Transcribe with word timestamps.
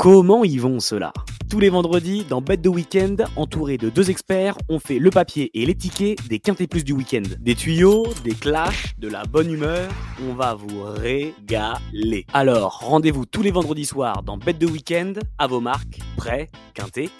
Comment 0.00 0.44
ils 0.44 0.60
vont 0.60 0.78
ceux-là? 0.78 1.12
Tous 1.50 1.58
les 1.58 1.70
vendredis, 1.70 2.22
dans 2.22 2.40
Bête 2.40 2.62
de 2.62 2.68
Week-end, 2.68 3.16
entouré 3.34 3.78
de 3.78 3.90
deux 3.90 4.10
experts, 4.10 4.56
on 4.68 4.78
fait 4.78 5.00
le 5.00 5.10
papier 5.10 5.50
et 5.54 5.66
les 5.66 5.74
tickets 5.74 6.24
des 6.28 6.38
quintés 6.38 6.68
plus 6.68 6.84
du 6.84 6.92
week-end. 6.92 7.24
Des 7.40 7.56
tuyaux, 7.56 8.06
des 8.22 8.34
clashs, 8.34 8.94
de 8.98 9.08
la 9.08 9.24
bonne 9.24 9.52
humeur, 9.52 9.90
on 10.22 10.34
va 10.34 10.54
vous 10.54 10.84
régaler. 10.84 12.26
Alors, 12.32 12.78
rendez-vous 12.80 13.26
tous 13.26 13.42
les 13.42 13.50
vendredis 13.50 13.86
soirs 13.86 14.22
dans 14.22 14.36
Bête 14.36 14.60
de 14.60 14.66
Week-end, 14.66 15.14
à 15.36 15.48
vos 15.48 15.60
marques, 15.60 15.98
prêts, 16.16 16.48
quintés 16.74 17.10